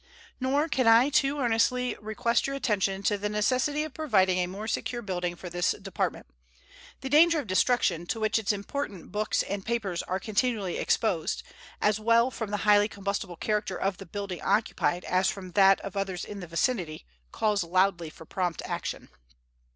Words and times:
Nor 0.39 0.67
can 0.67 0.87
I 0.87 1.09
too 1.09 1.39
earnestly 1.39 1.95
request 2.01 2.47
your 2.47 2.55
attention 2.55 3.03
to 3.03 3.19
the 3.19 3.29
necessity 3.29 3.83
of 3.83 3.93
providing 3.93 4.39
a 4.39 4.47
more 4.47 4.67
secure 4.67 5.03
building 5.03 5.35
for 5.35 5.47
this 5.47 5.73
Department. 5.73 6.25
The 7.01 7.09
danger 7.09 7.37
of 7.39 7.45
destruction 7.45 8.07
to 8.07 8.19
which 8.19 8.39
its 8.39 8.51
important 8.51 9.11
books 9.11 9.43
and 9.43 9.63
papers 9.63 10.01
are 10.01 10.19
continually 10.19 10.79
exposed, 10.79 11.43
as 11.79 11.99
well 11.99 12.31
from 12.31 12.49
the 12.49 12.57
highly 12.65 12.87
combustible 12.87 13.37
character 13.37 13.77
of 13.77 13.97
the 13.97 14.07
building 14.07 14.41
occupied 14.41 15.05
as 15.05 15.29
from 15.29 15.51
that 15.51 15.79
of 15.81 15.95
others 15.95 16.25
in 16.25 16.39
the 16.39 16.47
vicinity, 16.47 17.05
calls 17.31 17.63
loudly 17.63 18.09
for 18.09 18.25
prompt 18.25 18.63
action. 18.65 19.07